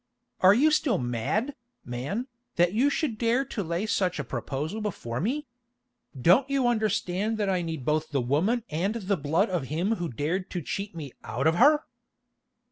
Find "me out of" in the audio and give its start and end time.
10.95-11.53